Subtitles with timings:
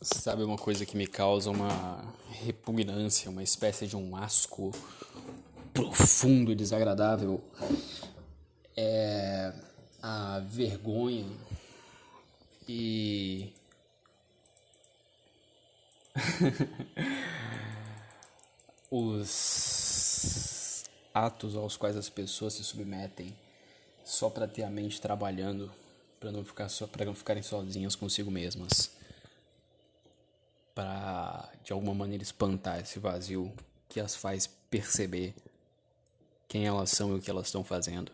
[0.00, 4.70] Sabe uma coisa que me causa uma repugnância, uma espécie de um asco
[5.72, 7.42] profundo e desagradável?
[8.76, 9.52] É
[10.00, 11.26] a vergonha
[12.68, 13.52] e
[18.90, 19.63] os
[21.12, 23.36] atos aos quais as pessoas se submetem
[24.04, 25.72] só para ter a mente trabalhando,
[26.20, 28.90] para não ficar só para não ficarem sozinhas consigo mesmas
[30.74, 33.52] para de alguma maneira espantar esse vazio
[33.88, 35.34] que as faz perceber
[36.48, 38.10] quem elas são e o que elas estão fazendo.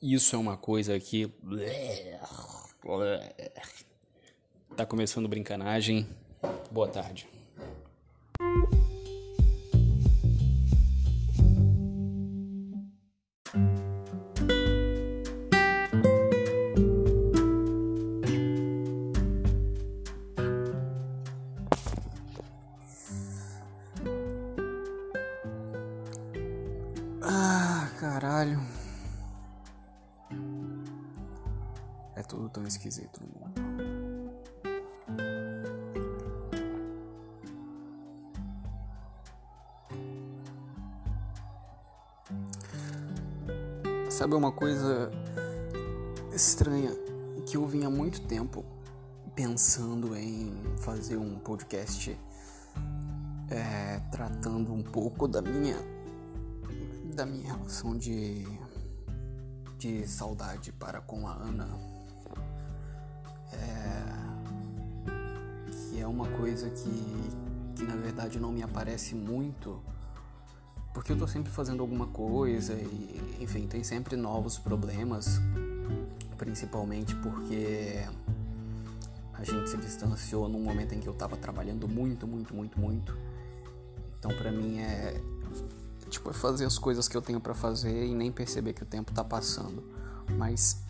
[0.00, 1.32] Isso é uma coisa que
[4.76, 6.06] tá começando brincanagem.
[6.70, 7.33] Boa tarde.
[32.16, 33.74] É tudo tão esquisito no mundo.
[44.10, 45.10] Sabe uma coisa
[46.32, 46.92] estranha
[47.46, 48.64] que eu vinha há muito tempo
[49.34, 52.16] pensando em fazer um podcast
[53.50, 55.76] é, tratando um pouco da minha
[57.14, 58.44] da minha relação de,
[59.78, 61.93] de saudade para com a Ana.
[66.04, 67.32] É uma coisa que,
[67.74, 69.80] que na verdade não me aparece muito,
[70.92, 75.40] porque eu tô sempre fazendo alguma coisa e, enfim, tem sempre novos problemas,
[76.36, 78.04] principalmente porque
[79.32, 83.16] a gente se distanciou num momento em que eu tava trabalhando muito, muito, muito, muito.
[84.18, 85.20] Então, para mim é
[86.10, 88.86] tipo, é fazer as coisas que eu tenho para fazer e nem perceber que o
[88.86, 89.82] tempo tá passando.
[90.36, 90.82] Mas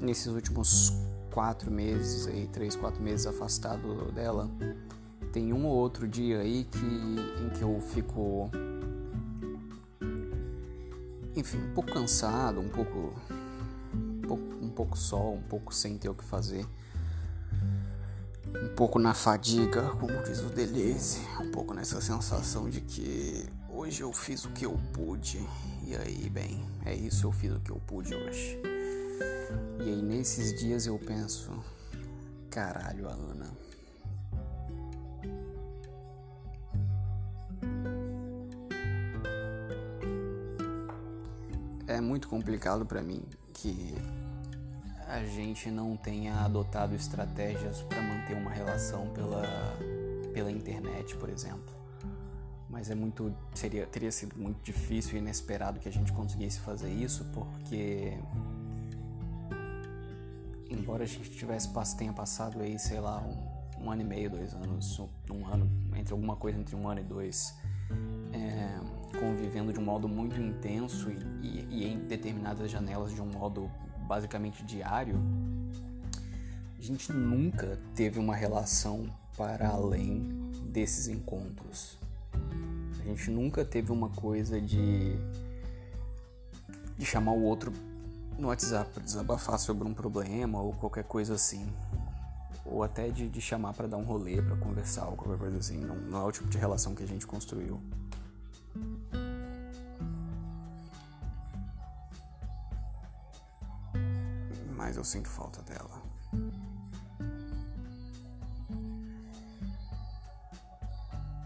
[0.00, 0.92] nesses últimos
[1.30, 4.50] quatro meses aí, três, quatro meses afastado dela,
[5.32, 8.50] tem um ou outro dia aí que em que eu fico
[11.34, 13.14] enfim, um pouco cansado, um pouco
[13.94, 16.66] um pouco, um pouco só, um pouco sem ter o que fazer.
[18.52, 24.02] Um pouco na fadiga, como diz o Deleuze, um pouco nessa sensação de que Hoje
[24.02, 25.40] eu fiz o que eu pude.
[25.86, 28.58] E aí, bem, é isso, eu fiz o que eu pude hoje.
[29.78, 31.50] E aí nesses dias eu penso,
[32.50, 33.50] caralho, a Ana.
[41.86, 43.22] É muito complicado para mim
[43.52, 43.94] que
[45.08, 49.42] a gente não tenha adotado estratégias para manter uma relação pela,
[50.32, 51.80] pela internet, por exemplo
[52.70, 56.90] mas é muito seria teria sido muito difícil e inesperado que a gente conseguisse fazer
[56.90, 58.16] isso porque
[60.90, 64.52] embora a gente tivesse tenha passado aí sei lá um, um ano e meio dois
[64.54, 67.54] anos um ano entre alguma coisa entre um ano e dois
[68.32, 68.76] é,
[69.16, 73.70] convivendo de um modo muito intenso e, e, e em determinadas janelas de um modo
[74.00, 75.14] basicamente diário
[76.76, 81.98] a gente nunca teve uma relação para além desses encontros.
[82.98, 85.14] A gente nunca teve uma coisa de,
[86.96, 87.70] de chamar o outro
[88.40, 91.70] no WhatsApp para desabafar sobre um problema ou qualquer coisa assim.
[92.64, 95.78] Ou até de, de chamar para dar um rolê, para conversar ou qualquer coisa assim.
[95.78, 97.80] Não, não é o tipo de relação que a gente construiu.
[104.74, 106.02] Mas eu sinto falta dela.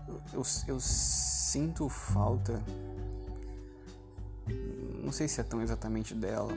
[0.06, 2.62] Eu, eu, eu sinto falta.
[5.14, 6.52] Sei se é tão exatamente dela,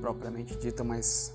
[0.00, 1.34] propriamente dita, mas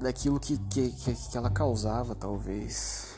[0.00, 3.16] daquilo que, que, que ela causava, talvez.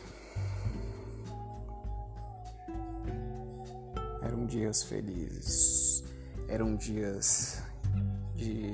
[4.20, 6.04] Eram dias felizes,
[6.46, 7.62] eram dias
[8.34, 8.72] de.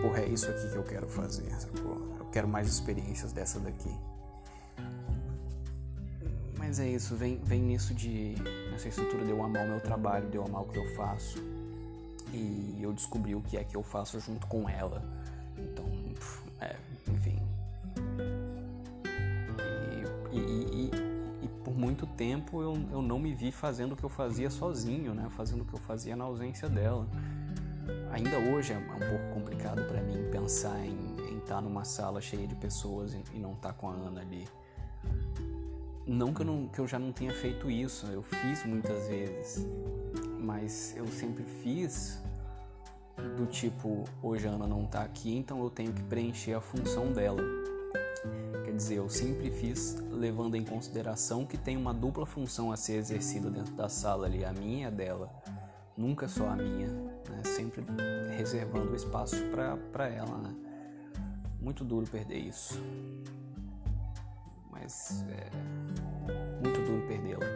[0.00, 2.14] Porra, é isso aqui que eu quero fazer, sacou?
[2.20, 3.98] Eu quero mais experiências dessa daqui.
[6.56, 8.36] Mas é isso, vem, vem nisso de.
[8.70, 11.53] nessa estrutura de eu amar o meu trabalho, de eu amar o que eu faço.
[12.34, 15.02] E eu descobri o que é que eu faço junto com ela.
[15.56, 15.84] Então,
[16.60, 16.76] é,
[17.08, 17.38] enfim.
[20.32, 20.90] E, e, e,
[21.44, 25.14] e por muito tempo eu, eu não me vi fazendo o que eu fazia sozinho,
[25.14, 25.28] né?
[25.30, 27.06] Fazendo o que eu fazia na ausência dela.
[28.10, 32.46] Ainda hoje é, um pouco complicado para mim pensar em, estar tá numa sala cheia
[32.46, 34.48] de pessoas e, e não estar tá com a Ana ali.
[36.06, 39.66] Não que, eu não que eu já não tenha feito isso, eu fiz muitas vezes,
[40.44, 42.20] mas eu sempre fiz
[43.36, 47.12] do tipo, hoje a Ana não tá aqui, então eu tenho que preencher a função
[47.12, 47.42] dela.
[48.64, 52.94] Quer dizer, eu sempre fiz levando em consideração que tem uma dupla função a ser
[52.94, 55.30] exercida dentro da sala ali, a minha e a dela.
[55.96, 57.42] Nunca só a minha, né?
[57.44, 57.84] sempre
[58.36, 59.36] reservando espaço
[59.92, 60.36] para ela.
[60.38, 60.54] Né?
[61.60, 62.80] Muito duro perder isso.
[64.72, 65.50] Mas é
[66.60, 67.46] muito duro perdê-la.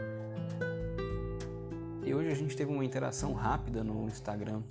[2.08, 4.62] E hoje a gente teve uma interação rápida no Instagram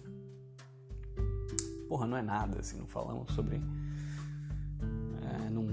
[1.87, 3.61] porra, não é nada, assim, não falamos sobre.
[5.21, 5.67] É, não.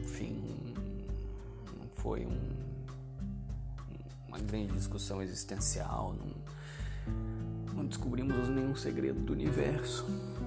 [0.00, 0.74] Enfim,
[1.78, 2.38] não foi um,
[4.28, 10.06] uma grande discussão existencial, não, não descobrimos nenhum segredo do universo,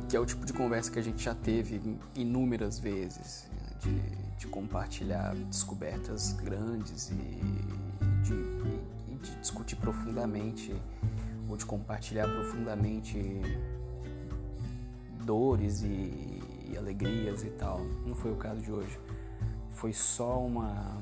[0.09, 1.81] que é o tipo de conversa que a gente já teve
[2.15, 3.49] inúmeras vezes,
[3.81, 7.88] de, de compartilhar descobertas grandes e
[9.79, 10.75] profundamente
[11.49, 13.41] ou de compartilhar profundamente
[15.25, 16.41] dores e,
[16.71, 17.79] e alegrias e tal.
[18.05, 18.99] Não foi o caso de hoje.
[19.71, 20.97] Foi só uma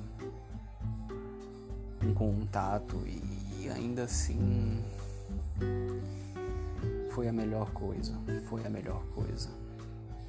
[2.03, 4.83] um contato e ainda assim
[7.11, 8.13] foi a melhor coisa.
[8.45, 9.49] Foi a melhor coisa.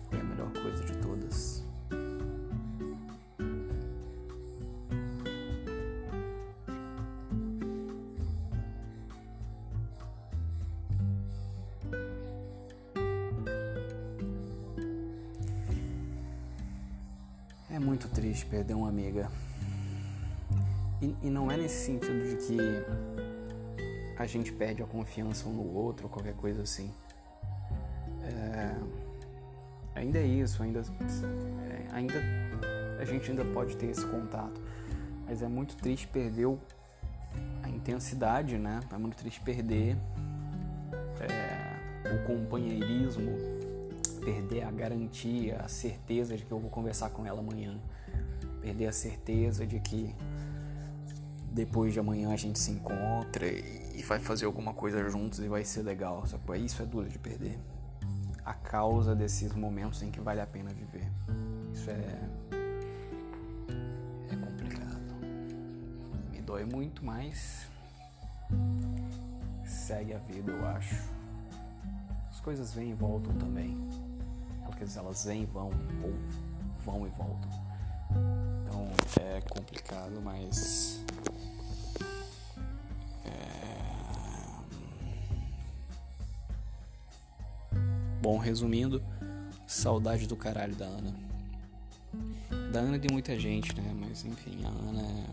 [0.09, 1.68] Foi a melhor coisa de todas.
[17.99, 19.29] Muito triste perder uma amiga.
[21.03, 22.57] E, e, não é nesse sentido de que
[24.17, 26.93] a gente perde a confiança um no outro ou qualquer coisa assim.
[28.23, 28.77] É,
[29.97, 32.15] ainda é isso, ainda, é, ainda
[33.01, 34.61] a gente ainda pode ter esse contato,
[35.27, 36.57] mas é muito triste perder
[37.65, 38.79] a intensidade, né?
[38.93, 39.97] É muito triste perder
[41.21, 43.58] é, o companheirismo
[44.19, 47.81] perder a garantia, a certeza de que eu vou conversar com ela amanhã,
[48.61, 50.15] perder a certeza de que
[51.51, 55.65] depois de amanhã a gente se encontra e vai fazer alguma coisa juntos e vai
[55.65, 56.27] ser legal.
[56.27, 57.59] Só que isso é duro de perder.
[58.45, 61.11] A causa desses momentos em que vale a pena viver.
[61.73, 62.19] Isso é
[64.31, 65.01] é complicado.
[66.31, 67.67] Me dói muito, mas
[69.65, 70.97] segue a vida, eu acho.
[72.31, 73.77] As coisas vêm e voltam também
[74.79, 75.71] porque elas vêm e vão,
[76.03, 76.15] ou
[76.85, 77.51] vão e voltam.
[78.63, 78.89] Então
[79.21, 81.05] é complicado, mas.
[83.25, 83.59] É...
[88.23, 89.03] Bom, resumindo,
[89.67, 91.15] saudade do caralho da Ana.
[92.73, 93.93] Da Ana de muita gente, né?
[93.99, 95.27] Mas enfim, a Ana é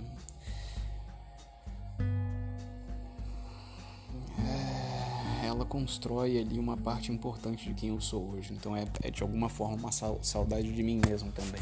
[5.46, 8.54] ela constrói ali uma parte importante de quem eu sou hoje.
[8.54, 11.62] Então é, é de alguma forma uma saudade de mim mesmo também.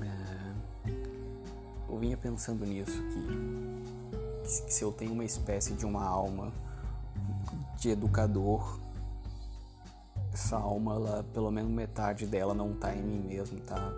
[0.00, 0.90] É,
[1.88, 6.52] eu vinha pensando nisso, que, que se eu tenho uma espécie de uma alma
[7.78, 8.78] de educador,
[10.32, 13.92] essa alma, ela, pelo menos metade dela não tá em mim mesmo, tá,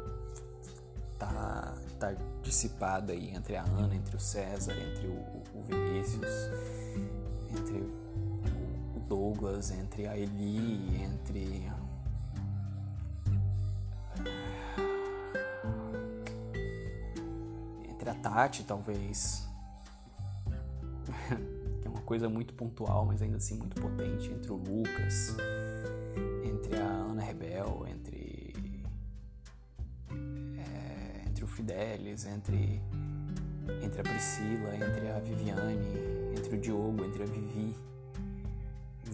[1.19, 6.31] tá, tá dissipada aí entre a Ana, entre o César, entre o, o Vinícius,
[7.51, 7.87] entre
[9.09, 11.71] Douglas, entre a Eli, entre.
[17.89, 19.49] Entre a Tati, talvez.
[21.85, 24.31] é uma coisa muito pontual, mas ainda assim muito potente.
[24.31, 25.37] Entre o Lucas,
[26.45, 28.55] entre a Ana Rebel, entre.
[30.59, 32.81] É, entre o Fidelis, entre.
[33.83, 35.89] Entre a Priscila, entre a Viviane,
[36.37, 37.75] entre o Diogo, entre a Vivi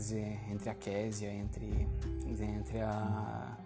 [0.01, 1.87] dizer, entre a Késia, entre,
[2.27, 3.57] dizer, entre a,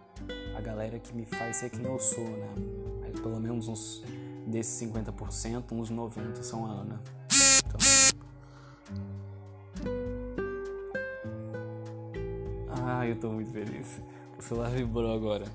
[0.57, 2.55] a galera que me faz ser quem eu sou, né?
[3.01, 4.03] Mas pelo menos uns
[4.45, 7.01] desses 50%, uns 90% são a Ana.
[7.67, 7.81] Então...
[12.69, 14.03] Ah, eu tô muito feliz.
[14.37, 15.47] O celular vibrou agora.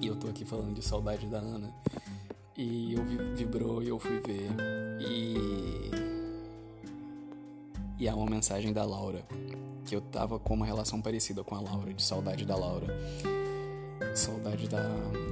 [0.00, 1.72] E eu tô aqui falando de saudade da Ana.
[2.56, 3.04] E eu
[3.36, 4.50] vibrou e eu fui ver.
[5.00, 5.90] E.
[7.96, 9.24] E há uma mensagem da Laura
[9.84, 12.86] que eu tava com uma relação parecida com a Laura, de saudade da Laura.
[14.14, 14.82] Saudade da,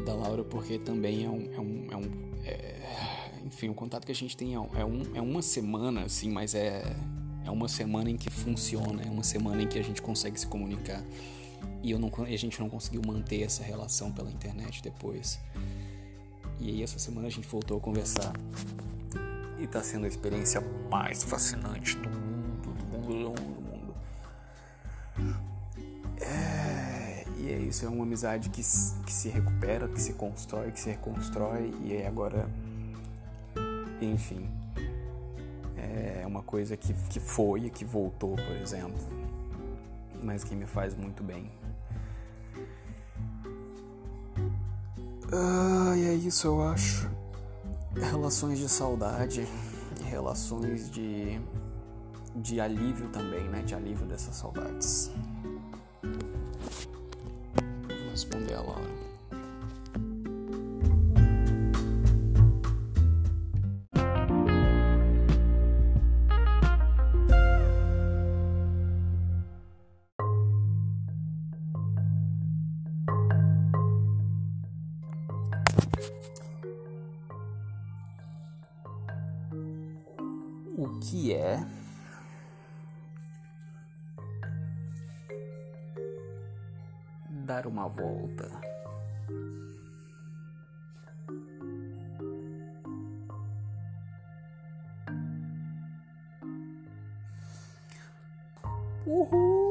[0.04, 1.52] da Laura porque também é um.
[1.52, 2.82] É um, é um é,
[3.44, 6.54] enfim, o contato que a gente tem é, é, um, é uma semana, assim, mas
[6.54, 6.82] é,
[7.44, 10.46] é uma semana em que funciona, é uma semana em que a gente consegue se
[10.46, 11.02] comunicar.
[11.82, 15.38] E eu não, a gente não conseguiu manter essa relação pela internet depois.
[16.60, 18.32] E aí essa semana a gente voltou a conversar.
[19.58, 23.51] E tá sendo a experiência mais fascinante do mundo, do mundo,
[27.52, 31.74] é isso, é uma amizade que, que se recupera, que se constrói, que se reconstrói.
[31.84, 32.48] E aí agora,
[34.00, 34.48] enfim,
[35.76, 39.00] é uma coisa que, que foi e que voltou, por exemplo.
[40.22, 41.50] Mas que me faz muito bem.
[45.32, 47.10] Ah, e é isso, eu acho.
[47.94, 49.46] Relações de saudade,
[50.04, 51.40] relações de,
[52.36, 53.62] de alívio também, né?
[53.62, 55.10] De alívio dessas saudades.
[58.22, 59.01] Responder a Laura.
[87.42, 88.48] Dar uma volta.
[99.06, 99.62] Uhul!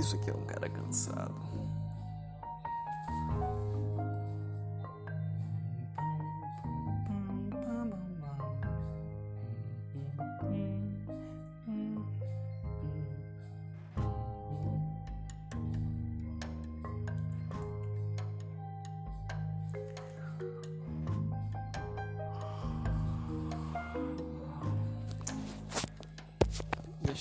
[0.00, 1.69] Isso aqui é um cara cansado.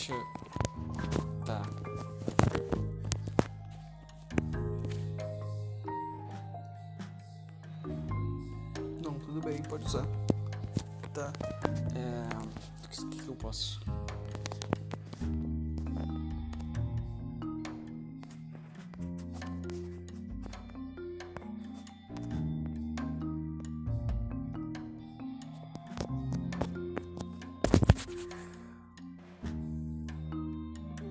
[0.10, 1.62] Deixa eu Tá.
[9.04, 10.06] Não, tudo bem, pode usar.
[11.14, 11.32] Tá.
[11.96, 12.28] É.
[12.84, 13.80] O que, que eu posso.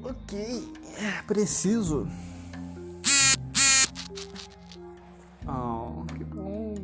[0.08, 0.72] Ok,
[1.26, 2.08] preciso.
[5.46, 6.74] Oh, que bom.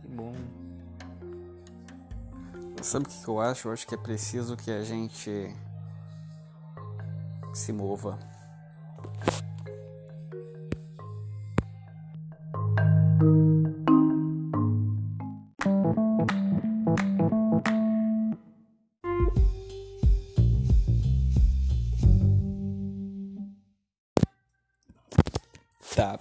[0.00, 0.34] Que bom.
[2.80, 3.68] Sabe o que eu acho?
[3.68, 5.54] Eu acho que é preciso que a gente
[7.52, 8.18] se mova.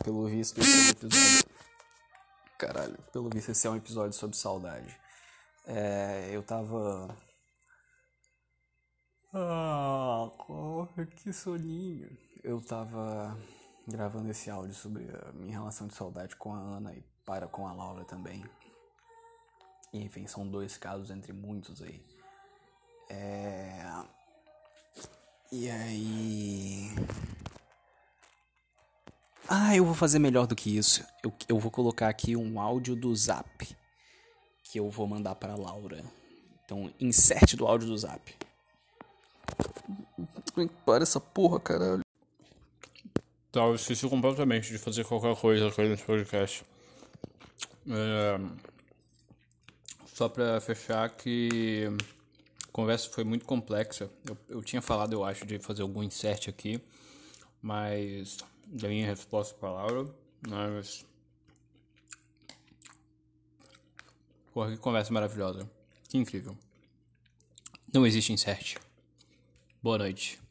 [0.04, 1.46] Pelo visto esse é um episódio.
[2.58, 5.00] Caralho, pelo visto esse é um episódio sobre saudade.
[5.66, 7.18] É, eu tava.
[9.34, 10.30] Ah,
[11.18, 12.10] que soninho.
[12.44, 13.38] Eu tava
[13.88, 17.68] gravando esse áudio sobre a minha relação de saudade com a Ana e para com
[17.68, 18.44] a Laura também.
[19.94, 22.06] E, enfim, são dois casos entre muitos aí.
[23.10, 23.84] É...
[25.52, 26.90] E aí.
[29.48, 31.06] Ah, eu vou fazer melhor do que isso.
[31.24, 33.68] Eu, eu vou colocar aqui um áudio do Zap
[34.64, 36.04] que eu vou mandar para Laura.
[36.66, 38.34] Então, inserte do áudio do Zap.
[40.86, 42.02] Para essa porra, caralho.
[43.52, 46.64] Tá, eu esqueci completamente de fazer qualquer coisa aqui nesse podcast.
[47.88, 48.40] É...
[50.08, 51.88] Só pra fechar que
[52.68, 54.10] a conversa foi muito complexa.
[54.28, 56.82] Eu, eu tinha falado, eu acho, de fazer algum insert aqui,
[57.62, 60.16] mas da minha resposta para Laura,
[60.48, 61.06] mas.
[64.54, 65.70] Porra, que conversa maravilhosa.
[66.10, 66.58] Que incrível.
[67.94, 68.78] Não existe insert.
[69.82, 70.43] Boa noite.